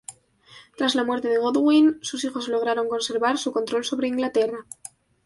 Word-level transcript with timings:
Tras 0.77 0.95
la 0.95 1.03
muerte 1.03 1.27
de 1.27 1.37
Godwin, 1.37 1.99
sus 2.01 2.23
hijos 2.23 2.47
lograron 2.47 2.89
conservar 2.89 3.37
su 3.37 3.51
control 3.53 3.85
sobre 3.85 4.07
Inglaterra. 4.07 4.65